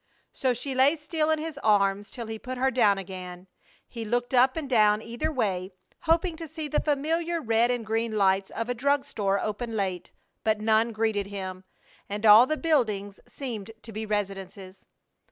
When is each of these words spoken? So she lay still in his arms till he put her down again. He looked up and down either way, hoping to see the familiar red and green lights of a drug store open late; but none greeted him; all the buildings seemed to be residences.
So 0.33 0.55
she 0.55 0.73
lay 0.73 0.95
still 0.95 1.29
in 1.29 1.37
his 1.37 1.59
arms 1.59 2.09
till 2.09 2.25
he 2.25 2.39
put 2.39 2.57
her 2.57 2.71
down 2.71 2.97
again. 2.97 3.45
He 3.87 4.03
looked 4.03 4.33
up 4.33 4.57
and 4.57 4.67
down 4.67 4.99
either 5.03 5.31
way, 5.31 5.73
hoping 6.05 6.35
to 6.37 6.47
see 6.47 6.67
the 6.67 6.79
familiar 6.79 7.39
red 7.39 7.69
and 7.69 7.85
green 7.85 8.13
lights 8.13 8.49
of 8.49 8.67
a 8.67 8.73
drug 8.73 9.05
store 9.05 9.39
open 9.39 9.77
late; 9.77 10.11
but 10.43 10.59
none 10.59 10.91
greeted 10.91 11.27
him; 11.27 11.65
all 12.25 12.47
the 12.47 12.57
buildings 12.57 13.19
seemed 13.27 13.69
to 13.83 13.91
be 13.91 14.07
residences. 14.07 14.87